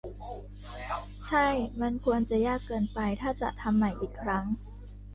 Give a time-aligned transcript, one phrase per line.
[1.25, 1.47] ใช่
[1.81, 4.45] มันควรจะยากเกินไปถ้าจะทำใหม่อีกครั้ง